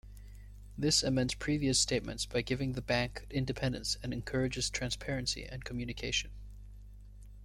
[0.75, 6.31] This amends previous statements by giving the bank independence and encourages transparency and communication.